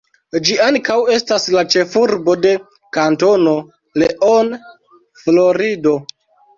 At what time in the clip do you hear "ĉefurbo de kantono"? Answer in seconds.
1.75-3.57